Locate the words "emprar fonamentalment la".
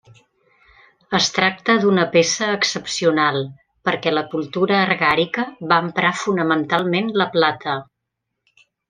5.89-7.29